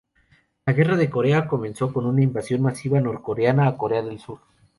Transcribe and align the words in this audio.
La 0.65 0.73
Guerra 0.73 0.97
de 0.97 1.11
Corea 1.11 1.47
comenzó 1.47 1.93
con 1.93 2.07
una 2.07 2.23
invasión 2.23 2.63
masiva 2.63 2.99
norcoreana 2.99 3.67
a 3.67 3.77
Corea 3.77 4.01
del 4.01 4.17
Sur. 4.17 4.39